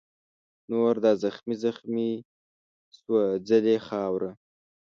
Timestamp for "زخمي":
1.63-2.11